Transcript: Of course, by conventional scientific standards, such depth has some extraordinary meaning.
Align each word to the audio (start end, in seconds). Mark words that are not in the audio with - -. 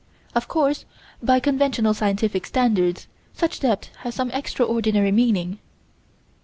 Of 0.33 0.47
course, 0.47 0.85
by 1.21 1.39
conventional 1.39 1.93
scientific 1.93 2.47
standards, 2.47 3.07
such 3.33 3.59
depth 3.59 3.95
has 3.97 4.15
some 4.15 4.31
extraordinary 4.31 5.11
meaning. 5.11 5.59